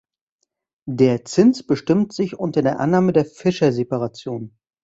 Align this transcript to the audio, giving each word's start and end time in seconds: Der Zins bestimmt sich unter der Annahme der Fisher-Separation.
Der 0.89 1.25
Zins 1.25 1.61
bestimmt 1.61 2.11
sich 2.11 2.35
unter 2.39 2.63
der 2.63 2.79
Annahme 2.79 3.13
der 3.13 3.23
Fisher-Separation. 3.23 4.57